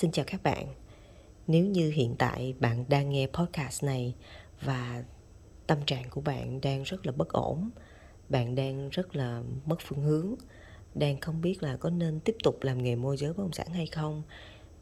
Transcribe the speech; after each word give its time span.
Xin 0.00 0.12
chào 0.12 0.24
các 0.28 0.42
bạn. 0.42 0.66
Nếu 1.46 1.64
như 1.64 1.90
hiện 1.90 2.14
tại 2.18 2.54
bạn 2.60 2.84
đang 2.88 3.10
nghe 3.10 3.26
podcast 3.26 3.84
này 3.84 4.14
và 4.62 5.04
tâm 5.66 5.78
trạng 5.86 6.10
của 6.10 6.20
bạn 6.20 6.60
đang 6.60 6.82
rất 6.82 7.06
là 7.06 7.12
bất 7.12 7.28
ổn, 7.28 7.70
bạn 8.28 8.54
đang 8.54 8.88
rất 8.88 9.16
là 9.16 9.42
mất 9.66 9.76
phương 9.80 10.02
hướng, 10.02 10.34
đang 10.94 11.20
không 11.20 11.40
biết 11.40 11.62
là 11.62 11.76
có 11.76 11.90
nên 11.90 12.20
tiếp 12.20 12.36
tục 12.42 12.58
làm 12.62 12.82
nghề 12.82 12.96
môi 12.96 13.16
giới 13.16 13.32
bất 13.32 13.38
động 13.38 13.52
sản 13.52 13.66
hay 13.68 13.86
không, 13.86 14.22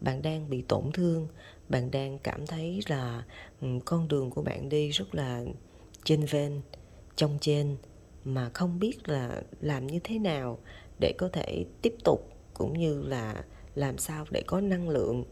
bạn 0.00 0.22
đang 0.22 0.50
bị 0.50 0.62
tổn 0.62 0.92
thương, 0.92 1.28
bạn 1.68 1.90
đang 1.90 2.18
cảm 2.18 2.46
thấy 2.46 2.80
là 2.88 3.24
con 3.84 4.08
đường 4.08 4.30
của 4.30 4.42
bạn 4.42 4.68
đi 4.68 4.90
rất 4.90 5.14
là 5.14 5.44
trên 6.04 6.24
ven, 6.30 6.60
trong 7.16 7.38
trên 7.40 7.76
mà 8.24 8.50
không 8.54 8.78
biết 8.78 9.08
là 9.08 9.42
làm 9.60 9.86
như 9.86 9.98
thế 10.04 10.18
nào 10.18 10.58
để 10.98 11.14
có 11.18 11.28
thể 11.32 11.64
tiếp 11.82 11.94
tục 12.04 12.32
cũng 12.54 12.78
như 12.78 13.02
là 13.02 13.44
làm 13.78 13.98
sao 13.98 14.26
để 14.30 14.42
có 14.46 14.60
năng 14.60 14.88
lượng 14.88 15.24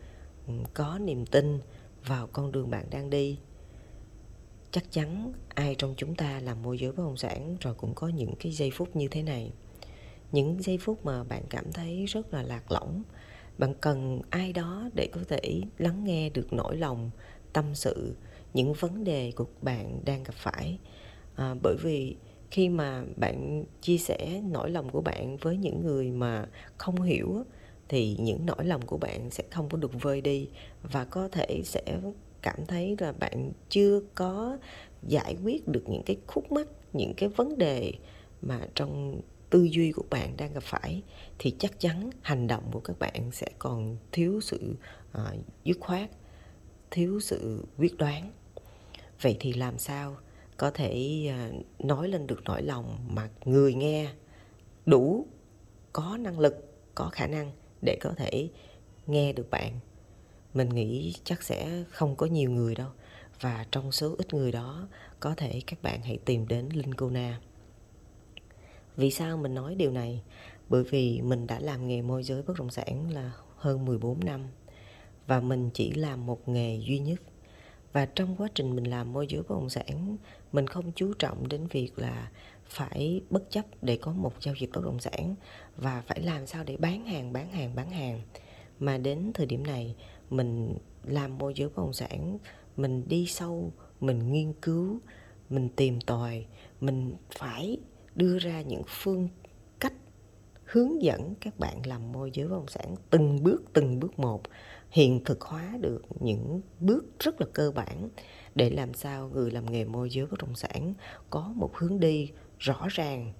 có 0.74 0.98
niềm 0.98 1.26
tin 1.26 1.58
vào 2.06 2.26
con 2.26 2.52
đường 2.52 2.70
bạn 2.70 2.86
đang 2.90 3.10
đi? 3.10 3.38
Chắc 4.70 4.92
chắn 4.92 5.32
ai 5.54 5.74
trong 5.74 5.94
chúng 5.96 6.14
ta 6.14 6.40
làm 6.40 6.62
môi 6.62 6.78
giới 6.78 6.92
bất 6.92 7.02
động 7.02 7.16
sản 7.16 7.56
rồi 7.60 7.74
cũng 7.74 7.94
có 7.94 8.08
những 8.08 8.34
cái 8.40 8.52
giây 8.52 8.70
phút 8.70 8.96
như 8.96 9.08
thế 9.08 9.22
này. 9.22 9.52
Những 10.32 10.62
giây 10.62 10.78
phút 10.78 11.04
mà 11.04 11.24
bạn 11.24 11.42
cảm 11.50 11.72
thấy 11.72 12.06
rất 12.06 12.34
là 12.34 12.42
lạc 12.42 12.72
lõng. 12.72 13.02
Bạn 13.58 13.74
cần 13.80 14.20
ai 14.30 14.52
đó 14.52 14.88
để 14.94 15.08
có 15.12 15.20
thể 15.28 15.60
lắng 15.78 16.04
nghe 16.04 16.30
được 16.30 16.52
nỗi 16.52 16.76
lòng 16.76 17.10
tâm 17.52 17.74
sự 17.74 18.16
những 18.54 18.72
vấn 18.72 19.04
đề 19.04 19.32
của 19.36 19.46
bạn 19.62 20.00
đang 20.04 20.22
gặp 20.22 20.34
phải. 20.34 20.78
À, 21.36 21.54
bởi 21.62 21.76
vì 21.82 22.16
khi 22.50 22.68
mà 22.68 23.04
bạn 23.16 23.64
chia 23.80 23.98
sẻ 23.98 24.42
nỗi 24.50 24.70
lòng 24.70 24.90
của 24.90 25.00
bạn 25.00 25.36
với 25.36 25.56
những 25.56 25.80
người 25.80 26.10
mà 26.10 26.46
không 26.78 27.02
hiểu 27.02 27.44
thì 27.88 28.16
những 28.20 28.46
nỗi 28.46 28.64
lòng 28.64 28.86
của 28.86 28.98
bạn 28.98 29.30
sẽ 29.30 29.44
không 29.50 29.68
có 29.68 29.78
được 29.78 30.02
vơi 30.02 30.20
đi 30.20 30.48
và 30.82 31.04
có 31.04 31.28
thể 31.28 31.62
sẽ 31.64 31.82
cảm 32.42 32.66
thấy 32.66 32.96
là 32.98 33.12
bạn 33.12 33.52
chưa 33.68 34.00
có 34.14 34.58
giải 35.02 35.36
quyết 35.44 35.68
được 35.68 35.84
những 35.86 36.02
cái 36.06 36.16
khúc 36.26 36.52
mắc 36.52 36.68
những 36.92 37.14
cái 37.16 37.28
vấn 37.28 37.58
đề 37.58 37.92
mà 38.42 38.60
trong 38.74 39.20
tư 39.50 39.68
duy 39.70 39.92
của 39.92 40.04
bạn 40.10 40.36
đang 40.36 40.52
gặp 40.52 40.62
phải 40.62 41.02
thì 41.38 41.54
chắc 41.58 41.80
chắn 41.80 42.10
hành 42.22 42.46
động 42.46 42.62
của 42.72 42.80
các 42.80 42.98
bạn 42.98 43.30
sẽ 43.32 43.46
còn 43.58 43.96
thiếu 44.12 44.40
sự 44.40 44.74
uh, 45.18 45.34
dứt 45.64 45.76
khoát 45.80 46.10
thiếu 46.90 47.20
sự 47.20 47.64
quyết 47.78 47.96
đoán. 47.96 48.32
Vậy 49.20 49.36
thì 49.40 49.52
làm 49.52 49.78
sao 49.78 50.16
có 50.56 50.70
thể 50.70 51.22
uh, 51.50 51.84
nói 51.84 52.08
lên 52.08 52.26
được 52.26 52.40
nỗi 52.44 52.62
lòng 52.62 52.98
mà 53.08 53.28
người 53.44 53.74
nghe 53.74 54.08
đủ 54.86 55.26
có 55.92 56.16
năng 56.20 56.38
lực 56.38 56.74
có 56.94 57.08
khả 57.12 57.26
năng 57.26 57.52
để 57.86 57.98
có 58.00 58.12
thể 58.16 58.48
nghe 59.06 59.32
được 59.32 59.50
bạn. 59.50 59.80
Mình 60.54 60.68
nghĩ 60.68 61.14
chắc 61.24 61.42
sẽ 61.42 61.84
không 61.90 62.16
có 62.16 62.26
nhiều 62.26 62.50
người 62.50 62.74
đâu. 62.74 62.90
Và 63.40 63.66
trong 63.72 63.92
số 63.92 64.14
ít 64.18 64.34
người 64.34 64.52
đó, 64.52 64.88
có 65.20 65.34
thể 65.34 65.60
các 65.66 65.82
bạn 65.82 66.02
hãy 66.02 66.18
tìm 66.24 66.48
đến 66.48 66.68
linh 66.68 66.94
cô 66.94 67.10
na. 67.10 67.40
Vì 68.96 69.10
sao 69.10 69.36
mình 69.36 69.54
nói 69.54 69.74
điều 69.74 69.90
này? 69.90 70.22
Bởi 70.68 70.84
vì 70.84 71.20
mình 71.20 71.46
đã 71.46 71.60
làm 71.60 71.88
nghề 71.88 72.02
môi 72.02 72.22
giới 72.22 72.42
bất 72.42 72.58
động 72.58 72.70
sản 72.70 73.10
là 73.10 73.32
hơn 73.56 73.84
14 73.84 74.24
năm. 74.24 74.46
Và 75.26 75.40
mình 75.40 75.70
chỉ 75.74 75.92
làm 75.92 76.26
một 76.26 76.48
nghề 76.48 76.80
duy 76.86 76.98
nhất. 76.98 77.20
Và 77.92 78.06
trong 78.06 78.36
quá 78.36 78.48
trình 78.54 78.76
mình 78.76 78.84
làm 78.84 79.12
môi 79.12 79.26
giới 79.26 79.42
bất 79.42 79.50
động 79.50 79.70
sản, 79.70 80.16
mình 80.52 80.66
không 80.66 80.92
chú 80.92 81.12
trọng 81.18 81.48
đến 81.48 81.66
việc 81.66 81.98
là 81.98 82.30
phải 82.68 83.20
bất 83.30 83.50
chấp 83.50 83.64
để 83.82 83.96
có 83.96 84.12
một 84.12 84.42
giao 84.42 84.54
dịch 84.60 84.70
bất 84.74 84.84
động 84.84 84.98
sản 84.98 85.34
và 85.76 86.02
phải 86.06 86.20
làm 86.20 86.46
sao 86.46 86.64
để 86.64 86.76
bán 86.76 87.06
hàng 87.06 87.32
bán 87.32 87.50
hàng 87.50 87.74
bán 87.74 87.90
hàng. 87.90 88.20
Mà 88.78 88.98
đến 88.98 89.30
thời 89.34 89.46
điểm 89.46 89.66
này, 89.66 89.96
mình 90.30 90.78
làm 91.04 91.38
môi 91.38 91.52
giới 91.56 91.68
bất 91.68 91.76
động 91.76 91.92
sản, 91.92 92.38
mình 92.76 93.08
đi 93.08 93.26
sâu, 93.26 93.72
mình 94.00 94.32
nghiên 94.32 94.52
cứu, 94.52 95.00
mình 95.50 95.68
tìm 95.76 96.00
tòi, 96.00 96.46
mình 96.80 97.16
phải 97.38 97.78
đưa 98.14 98.38
ra 98.38 98.62
những 98.62 98.82
phương 98.86 99.28
cách 99.80 99.92
hướng 100.64 101.02
dẫn 101.02 101.34
các 101.40 101.58
bạn 101.58 101.86
làm 101.86 102.12
môi 102.12 102.30
giới 102.34 102.48
bất 102.48 102.54
động 102.54 102.68
sản 102.68 102.94
từng 103.10 103.42
bước 103.42 103.62
từng 103.72 104.00
bước 104.00 104.18
một, 104.18 104.42
hiện 104.90 105.24
thực 105.24 105.40
hóa 105.40 105.76
được 105.80 106.02
những 106.20 106.60
bước 106.80 107.04
rất 107.18 107.40
là 107.40 107.46
cơ 107.52 107.70
bản 107.70 108.08
để 108.54 108.70
làm 108.70 108.94
sao 108.94 109.28
người 109.28 109.50
làm 109.50 109.72
nghề 109.72 109.84
môi 109.84 110.10
giới 110.10 110.26
bất 110.26 110.38
động 110.38 110.54
sản 110.54 110.94
có 111.30 111.52
một 111.56 111.76
hướng 111.76 112.00
đi 112.00 112.30
rõ 112.58 112.86
ràng 112.90 113.32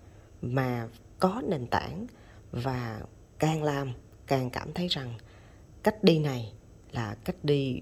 mà 0.43 0.89
có 1.19 1.43
nền 1.49 1.67
tảng 1.67 2.07
và 2.53 3.01
càng 3.39 3.63
làm 3.63 3.93
càng 4.27 4.51
cảm 4.51 4.73
thấy 4.73 4.89
rằng 4.89 5.15
cách 5.83 6.05
đi 6.05 6.19
này 6.19 6.53
là 6.93 7.17
cách 7.25 7.37
đi 7.43 7.81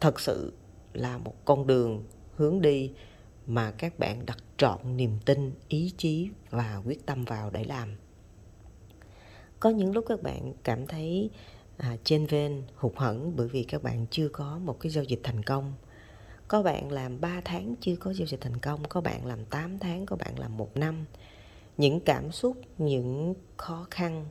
thật 0.00 0.20
sự 0.20 0.52
là 0.92 1.18
một 1.18 1.34
con 1.44 1.66
đường 1.66 2.04
hướng 2.36 2.60
đi 2.60 2.92
mà 3.46 3.70
các 3.70 3.98
bạn 3.98 4.26
đặt 4.26 4.38
trọn 4.56 4.96
niềm 4.96 5.18
tin 5.24 5.52
ý 5.68 5.92
chí 5.96 6.28
và 6.50 6.82
quyết 6.86 7.06
tâm 7.06 7.24
vào 7.24 7.50
để 7.50 7.64
làm. 7.64 7.96
Có 9.60 9.70
những 9.70 9.92
lúc 9.92 10.04
các 10.08 10.22
bạn 10.22 10.54
cảm 10.64 10.86
thấy 10.86 11.30
à, 11.76 11.96
trên 12.04 12.26
ven 12.26 12.62
hụt 12.74 12.92
hẫng 12.96 13.36
bởi 13.36 13.48
vì 13.48 13.64
các 13.64 13.82
bạn 13.82 14.06
chưa 14.10 14.28
có 14.28 14.58
một 14.58 14.80
cái 14.80 14.92
giao 14.92 15.04
dịch 15.04 15.20
thành 15.22 15.42
công 15.42 15.72
có 16.48 16.62
bạn 16.62 16.92
làm 16.92 17.20
3 17.20 17.40
tháng 17.44 17.74
chưa 17.80 17.96
có 17.96 18.12
giao 18.12 18.26
dịch 18.26 18.40
thành 18.40 18.56
công, 18.56 18.84
có 18.88 19.00
bạn 19.00 19.26
làm 19.26 19.44
8 19.44 19.78
tháng, 19.78 20.06
có 20.06 20.16
bạn 20.16 20.38
làm 20.38 20.56
một 20.56 20.76
năm. 20.76 21.04
Những 21.76 22.00
cảm 22.00 22.32
xúc, 22.32 22.56
những 22.78 23.34
khó 23.56 23.86
khăn, 23.90 24.26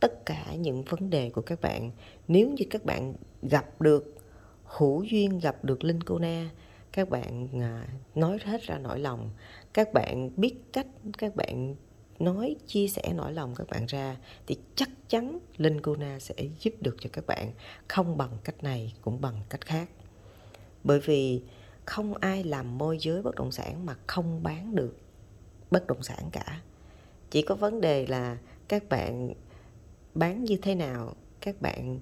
tất 0.00 0.26
cả 0.26 0.54
những 0.54 0.82
vấn 0.82 1.10
đề 1.10 1.30
của 1.30 1.42
các 1.42 1.60
bạn, 1.60 1.90
nếu 2.28 2.50
như 2.50 2.64
các 2.70 2.84
bạn 2.84 3.14
gặp 3.42 3.80
được, 3.80 4.14
hữu 4.64 5.02
duyên 5.02 5.38
gặp 5.38 5.64
được 5.64 5.84
linh 5.84 6.02
cô 6.02 6.18
na, 6.18 6.50
các 6.92 7.08
bạn 7.08 7.48
à, 7.62 7.88
nói 8.14 8.38
hết 8.44 8.62
ra 8.62 8.78
nỗi 8.78 8.98
lòng. 8.98 9.30
Các 9.72 9.92
bạn 9.92 10.30
biết 10.36 10.54
cách, 10.72 10.86
các 11.18 11.36
bạn 11.36 11.74
nói, 12.18 12.56
chia 12.66 12.88
sẻ 12.88 13.12
nỗi 13.14 13.32
lòng 13.32 13.54
các 13.54 13.68
bạn 13.68 13.86
ra, 13.86 14.16
thì 14.46 14.58
chắc 14.74 14.88
chắn 15.08 15.38
linh 15.56 15.80
cô 15.80 15.96
na 15.96 16.18
sẽ 16.18 16.34
giúp 16.60 16.74
được 16.80 16.96
cho 17.00 17.10
các 17.12 17.26
bạn. 17.26 17.52
Không 17.88 18.16
bằng 18.16 18.38
cách 18.44 18.62
này, 18.62 18.94
cũng 19.00 19.20
bằng 19.20 19.40
cách 19.48 19.60
khác. 19.60 19.88
Bởi 20.84 21.00
vì 21.00 21.42
không 21.86 22.14
ai 22.14 22.44
làm 22.44 22.78
môi 22.78 22.98
giới 23.00 23.22
bất 23.22 23.34
động 23.34 23.52
sản 23.52 23.86
mà 23.86 23.96
không 24.06 24.42
bán 24.42 24.74
được 24.74 24.96
bất 25.70 25.86
động 25.86 26.02
sản 26.02 26.30
cả. 26.32 26.60
Chỉ 27.30 27.42
có 27.42 27.54
vấn 27.54 27.80
đề 27.80 28.06
là 28.06 28.38
các 28.68 28.88
bạn 28.88 29.32
bán 30.14 30.44
như 30.44 30.56
thế 30.62 30.74
nào 30.74 31.14
các 31.40 31.62
bạn 31.62 32.00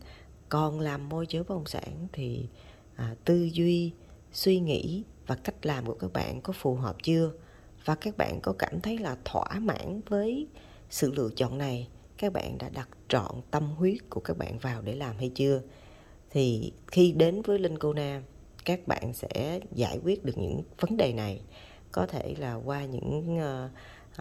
còn 0.48 0.80
làm 0.80 1.08
môi 1.08 1.26
giới 1.28 1.42
bất 1.42 1.54
động 1.54 1.66
sản 1.66 2.08
thì 2.12 2.48
à, 2.96 3.14
tư 3.24 3.48
duy 3.52 3.92
suy 4.32 4.60
nghĩ 4.60 5.04
và 5.26 5.36
cách 5.36 5.66
làm 5.66 5.86
của 5.86 5.94
các 5.94 6.12
bạn 6.12 6.40
có 6.40 6.52
phù 6.52 6.74
hợp 6.74 6.96
chưa? 7.02 7.32
Và 7.84 7.94
các 7.94 8.16
bạn 8.16 8.40
có 8.40 8.54
cảm 8.58 8.80
thấy 8.80 8.98
là 8.98 9.16
thỏa 9.24 9.58
mãn 9.58 10.00
với 10.08 10.46
sự 10.90 11.12
lựa 11.12 11.28
chọn 11.36 11.58
này? 11.58 11.88
Các 12.18 12.32
bạn 12.32 12.58
đã 12.58 12.68
đặt 12.68 12.88
trọn 13.08 13.34
tâm 13.50 13.70
huyết 13.70 14.10
của 14.10 14.20
các 14.20 14.38
bạn 14.38 14.58
vào 14.58 14.82
để 14.82 14.94
làm 14.94 15.16
hay 15.18 15.30
chưa? 15.34 15.62
Thì 16.30 16.72
khi 16.86 17.12
đến 17.12 17.42
với 17.42 17.58
linh 17.58 17.78
cô 17.78 17.92
Nam 17.92 18.22
các 18.64 18.86
bạn 18.86 19.12
sẽ 19.14 19.60
giải 19.72 20.00
quyết 20.04 20.24
được 20.24 20.38
những 20.38 20.62
vấn 20.80 20.96
đề 20.96 21.12
này. 21.12 21.40
Có 21.92 22.06
thể 22.06 22.34
là 22.38 22.54
qua 22.54 22.84
những 22.84 23.38
uh, 23.38 23.70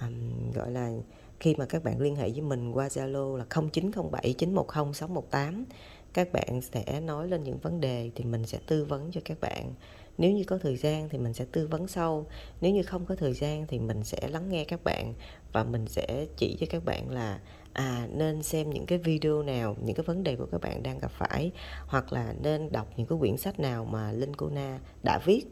um, 0.01 0.51
gọi 0.51 0.71
là 0.71 0.91
khi 1.39 1.55
mà 1.55 1.65
các 1.65 1.83
bạn 1.83 2.01
liên 2.01 2.15
hệ 2.15 2.29
với 2.29 2.41
mình 2.41 2.71
qua 2.71 2.87
Zalo 2.87 3.35
là 3.35 3.45
0907 3.49 4.33
910 4.37 4.93
618 4.93 5.65
các 6.13 6.33
bạn 6.33 6.61
sẽ 6.61 7.01
nói 7.01 7.27
lên 7.27 7.43
những 7.43 7.57
vấn 7.57 7.81
đề 7.81 8.11
thì 8.15 8.23
mình 8.23 8.45
sẽ 8.45 8.59
tư 8.67 8.85
vấn 8.85 9.11
cho 9.11 9.21
các 9.25 9.37
bạn 9.41 9.73
nếu 10.17 10.31
như 10.31 10.43
có 10.43 10.57
thời 10.57 10.77
gian 10.77 11.09
thì 11.09 11.17
mình 11.17 11.33
sẽ 11.33 11.45
tư 11.51 11.67
vấn 11.67 11.87
sâu, 11.87 12.25
nếu 12.61 12.71
như 12.71 12.83
không 12.83 13.05
có 13.05 13.15
thời 13.15 13.33
gian 13.33 13.67
thì 13.67 13.79
mình 13.79 14.03
sẽ 14.03 14.27
lắng 14.27 14.49
nghe 14.49 14.63
các 14.65 14.83
bạn 14.83 15.13
và 15.51 15.63
mình 15.63 15.87
sẽ 15.87 16.25
chỉ 16.37 16.57
cho 16.59 16.65
các 16.69 16.85
bạn 16.85 17.09
là 17.09 17.39
à 17.73 18.07
nên 18.11 18.43
xem 18.43 18.69
những 18.69 18.85
cái 18.85 18.97
video 18.97 19.43
nào, 19.43 19.75
những 19.85 19.95
cái 19.95 20.03
vấn 20.03 20.23
đề 20.23 20.35
của 20.35 20.45
các 20.51 20.61
bạn 20.61 20.83
đang 20.83 20.99
gặp 20.99 21.11
phải 21.17 21.51
hoặc 21.87 22.13
là 22.13 22.33
nên 22.41 22.71
đọc 22.71 22.87
những 22.97 23.07
cái 23.07 23.17
quyển 23.19 23.37
sách 23.37 23.59
nào 23.59 23.85
mà 23.85 24.11
linh 24.11 24.35
cô 24.35 24.49
na 24.49 24.79
đã 25.03 25.19
viết. 25.25 25.45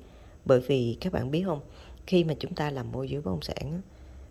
Bởi 0.46 0.60
vì 0.60 0.98
các 1.02 1.14
bạn 1.14 1.31
biết 1.31 1.44
không, 1.46 1.60
khi 2.07 2.24
mà 2.24 2.34
chúng 2.40 2.56
ta 2.56 2.72
làm 2.72 2.92
môi 2.92 3.10
giới 3.10 3.22
bất 3.22 3.31
động 3.31 3.42
sản 3.42 3.81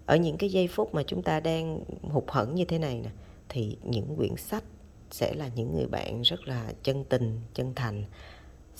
ở 0.06 0.17
những 0.17 0.37
cái 0.37 0.50
giây 0.50 0.69
phút 0.69 0.94
mà 0.94 1.03
chúng 1.03 1.23
ta 1.23 1.41
đang 1.41 1.85
hụt 2.03 2.25
hẫng 2.29 2.55
như 2.55 2.65
thế 2.65 2.79
này 2.79 3.00
nè, 3.05 3.11
thì 3.49 3.76
những 3.83 4.17
quyển 4.17 4.37
sách 4.37 4.65
sẽ 5.11 5.35
là 5.35 5.50
những 5.55 5.75
người 5.75 5.87
bạn 5.87 6.23
rất 6.23 6.41
là 6.49 6.73
chân 6.83 7.05
tình, 7.05 7.41
chân 7.55 7.75
thành 7.75 8.05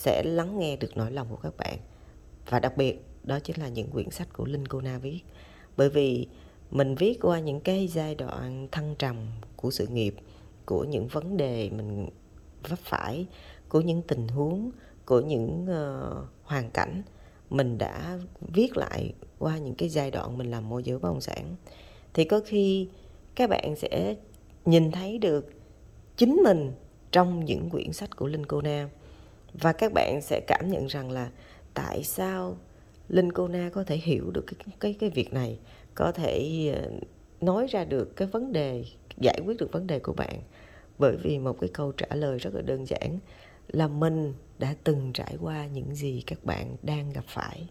sẽ 0.01 0.23
lắng 0.23 0.59
nghe 0.59 0.77
được 0.77 0.97
nỗi 0.97 1.11
lòng 1.11 1.27
của 1.31 1.37
các 1.37 1.57
bạn. 1.57 1.79
Và 2.49 2.61
đặc 2.61 2.77
biệt 2.77 3.05
đó 3.23 3.39
chính 3.41 3.61
là 3.61 3.69
những 3.69 3.91
quyển 3.91 4.11
sách 4.11 4.29
của 4.33 4.45
linh 4.45 4.69
cô 4.69 4.81
na 4.81 4.99
viết. 4.99 5.21
Bởi 5.77 5.91
vì 5.91 6.27
mình 6.71 6.95
viết 6.95 7.19
qua 7.23 7.41
những 7.41 7.61
cái 7.61 7.89
giai 7.89 8.15
đoạn 8.15 8.69
thăng 8.73 8.95
trầm 8.99 9.17
của 9.57 9.71
sự 9.71 9.87
nghiệp 9.87 10.15
của 10.67 10.85
những 10.85 11.09
vấn 11.09 11.37
đề 11.37 11.71
mình 11.71 12.09
vấp 12.69 12.79
phải 12.79 13.27
của 13.69 13.81
những 13.81 14.03
tình 14.03 14.29
huống 14.29 14.71
của 15.07 15.21
những 15.21 15.67
uh, 15.71 16.27
hoàn 16.43 16.71
cảnh 16.71 17.03
mình 17.51 17.79
đã 17.79 18.19
viết 18.41 18.77
lại 18.77 19.15
qua 19.39 19.59
những 19.59 19.75
cái 19.75 19.89
giai 19.89 20.11
đoạn 20.11 20.39
mình 20.39 20.51
làm 20.51 20.69
môi 20.69 20.83
giới 20.83 20.99
bất 20.99 21.09
động 21.09 21.21
sản. 21.21 21.57
Thì 22.15 22.25
có 22.25 22.41
khi 22.47 22.89
các 23.35 23.51
bạn 23.51 23.77
sẽ 23.77 24.17
nhìn 24.65 24.93
thấy 24.93 25.19
được 25.19 25.51
chính 26.17 26.41
mình 26.45 26.73
trong 27.11 27.45
những 27.45 27.71
quyển 27.71 27.93
sách 27.93 28.17
của 28.17 28.27
Linh 28.27 28.47
Cô 28.47 28.63
Nam 28.63 28.89
và 29.53 29.73
các 29.73 29.93
bạn 29.93 30.21
sẽ 30.23 30.41
cảm 30.47 30.71
nhận 30.71 30.87
rằng 30.87 31.11
là 31.11 31.31
tại 31.75 32.05
sao 32.05 32.57
Linh 33.09 33.33
Cô 33.33 33.49
Na 33.49 33.71
có 33.73 33.85
thể 33.85 33.97
hiểu 33.97 34.31
được 34.31 34.45
cái 34.47 34.75
cái 34.81 34.97
cái 35.01 35.11
việc 35.11 35.33
này, 35.33 35.59
có 35.95 36.13
thể 36.13 36.73
ờ, 36.75 36.91
nói 37.41 37.67
ra 37.71 37.85
được 37.85 38.17
cái 38.17 38.29
vấn 38.29 38.53
đề, 38.53 38.85
giải 39.21 39.41
quyết 39.45 39.57
được 39.59 39.73
vấn 39.73 39.87
đề 39.87 39.99
của 39.99 40.13
bạn. 40.13 40.41
Bởi 40.99 41.17
vì 41.17 41.39
một 41.39 41.57
cái 41.61 41.71
câu 41.75 41.93
trả 41.93 42.07
lời 42.15 42.39
rất 42.39 42.55
là 42.55 42.61
đơn 42.61 42.87
giản 42.87 43.19
là 43.69 43.89
mình 43.89 44.35
đã 44.59 44.75
từng 44.85 45.13
trải 45.15 45.37
qua 45.41 45.67
những 45.67 45.95
gì 45.95 46.23
các 46.27 46.45
bạn 46.45 46.77
đang 46.83 47.13
gặp 47.13 47.25
phải. 47.29 47.69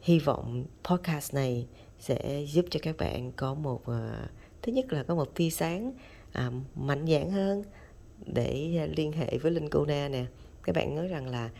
Hy 0.00 0.18
vọng 0.18 0.64
podcast 0.84 1.34
này 1.34 1.66
sẽ 1.98 2.44
giúp 2.48 2.64
cho 2.70 2.80
các 2.82 2.96
bạn 2.96 3.32
có 3.32 3.54
một 3.54 3.86
ờ, 3.86 4.26
thứ 4.62 4.72
nhất 4.72 4.92
là 4.92 5.02
có 5.02 5.14
một 5.14 5.34
tia 5.34 5.50
sáng 5.50 5.92
à, 6.32 6.50
mạnh 6.74 7.06
dạn 7.06 7.30
hơn 7.30 7.62
để 8.26 8.76
à, 8.78 8.86
liên 8.96 9.12
hệ 9.12 9.38
với 9.38 9.52
linh 9.52 9.68
cô 9.68 9.84
na 9.84 10.08
nè. 10.08 10.24
Các 10.62 10.76
bạn 10.76 10.96
nói 10.96 11.08
rằng 11.08 11.28
là, 11.28 11.50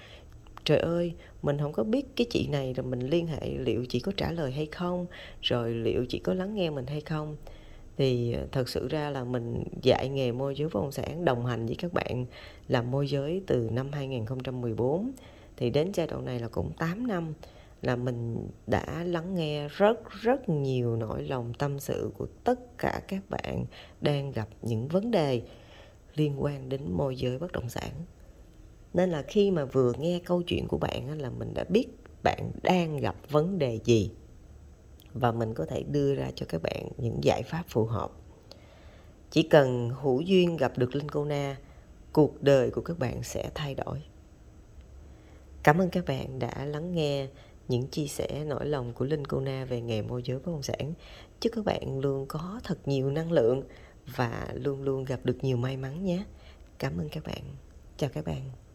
trời 0.65 0.79
ơi, 0.79 1.15
mình 1.43 1.59
không 1.59 1.73
có 1.73 1.85
biết 1.85 2.07
cái 2.17 2.27
chị 2.31 2.49
này 2.49 2.73
rồi 2.73 2.87
mình 2.87 3.01
liên 3.01 3.27
hệ 3.27 3.51
liệu 3.59 3.85
chị 3.89 4.01
có 4.01 4.13
trả 4.17 4.33
lời 4.33 4.53
hay 4.53 4.67
không, 4.67 5.07
rồi 5.43 5.75
liệu 5.75 6.05
chị 6.09 6.19
có 6.19 6.35
lắng 6.35 6.55
nghe 6.55 6.71
mình 6.71 6.87
hay 6.87 7.01
không. 7.01 7.37
Thì 7.97 8.33
à, 8.33 8.43
thật 8.53 8.69
sự 8.69 8.89
ra 8.89 9.11
là 9.11 9.25
mình 9.25 9.65
dạy 9.83 10.09
nghề 10.09 10.33
môi 10.33 10.55
giới 10.55 10.69
bất 10.69 10.81
động 10.81 10.93
sản, 10.93 11.25
đồng 11.25 11.47
hành 11.47 11.67
với 11.67 11.77
các 11.77 11.93
bạn 11.93 12.27
làm 12.69 12.91
môi 12.91 13.09
giới 13.09 13.43
từ 13.47 13.69
năm 13.73 13.93
2014 13.93 15.13
thì 15.57 15.71
đến 15.71 15.93
giai 15.95 16.07
đoạn 16.07 16.25
này 16.25 16.41
là 16.41 16.49
cũng 16.49 16.73
8 16.79 17.07
năm 17.07 17.35
là 17.83 17.97
mình 17.97 18.49
đã 18.67 19.05
lắng 19.05 19.35
nghe 19.35 19.69
rất 19.69 20.11
rất 20.11 20.49
nhiều 20.49 20.97
nỗi 20.97 21.23
lòng 21.23 21.53
tâm 21.59 21.81
sự 21.81 22.11
của 22.19 22.27
tất 22.45 22.79
cả 22.79 23.01
các 23.09 23.23
bạn 23.29 23.65
đang 24.01 24.33
gặp 24.33 24.49
những 24.63 24.89
vấn 24.89 25.11
đề 25.11 25.43
liên 26.21 26.43
quan 26.43 26.69
đến 26.69 26.93
môi 26.93 27.17
giới 27.17 27.39
bất 27.39 27.53
động 27.53 27.69
sản. 27.69 27.93
Nên 28.95 29.11
là 29.11 29.23
khi 29.23 29.51
mà 29.51 29.65
vừa 29.65 29.93
nghe 29.99 30.21
câu 30.25 30.43
chuyện 30.43 30.69
của 30.69 30.79
bạn 30.79 31.21
là 31.21 31.31
mình 31.31 31.55
đã 31.55 31.65
biết 31.65 31.87
bạn 32.23 32.51
đang 32.63 32.97
gặp 32.97 33.17
vấn 33.31 33.59
đề 33.59 33.79
gì. 33.85 34.11
Và 35.13 35.33
mình 35.33 35.55
có 35.55 35.65
thể 35.67 35.83
đưa 35.83 36.15
ra 36.15 36.31
cho 36.35 36.47
các 36.49 36.63
bạn 36.63 36.89
những 36.97 37.25
giải 37.25 37.43
pháp 37.43 37.65
phù 37.69 37.85
hợp. 37.85 38.11
Chỉ 39.31 39.43
cần 39.43 39.91
hữu 40.03 40.21
duyên 40.21 40.57
gặp 40.57 40.79
được 40.79 40.95
linh 40.95 41.09
cô 41.09 41.25
na, 41.25 41.57
cuộc 42.13 42.43
đời 42.43 42.71
của 42.71 42.83
các 42.83 42.99
bạn 42.99 43.23
sẽ 43.23 43.51
thay 43.55 43.75
đổi. 43.75 44.03
Cảm 45.63 45.79
ơn 45.79 45.91
các 45.91 46.05
bạn 46.07 46.39
đã 46.39 46.65
lắng 46.65 46.95
nghe 46.95 47.29
những 47.69 47.87
chia 47.87 48.07
sẻ 48.07 48.45
nỗi 48.45 48.67
lòng 48.67 48.93
của 48.93 49.05
linh 49.05 49.25
cô 49.25 49.41
na 49.41 49.65
về 49.65 49.81
nghề 49.81 50.03
môi 50.03 50.23
giới 50.25 50.39
bất 50.39 50.47
động 50.47 50.63
sản. 50.63 50.95
Chúc 51.41 51.53
các 51.57 51.65
bạn 51.65 52.01
luôn 52.01 52.27
có 52.29 52.61
thật 52.65 52.89
nhiều 52.89 53.11
năng 53.11 53.33
lượng 53.33 53.63
và 54.17 54.49
luôn 54.55 54.83
luôn 54.83 55.05
gặp 55.05 55.21
được 55.25 55.39
nhiều 55.43 55.57
may 55.57 55.77
mắn 55.77 56.05
nhé. 56.05 56.25
Cảm 56.79 56.99
ơn 56.99 57.09
các 57.09 57.25
bạn. 57.25 57.43
Chào 57.97 58.11
các 58.11 58.25
bạn. 58.25 58.70